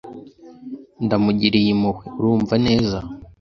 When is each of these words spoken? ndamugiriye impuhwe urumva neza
ndamugiriye 1.05 1.69
impuhwe 1.75 2.05
urumva 2.17 2.55
neza 2.65 2.97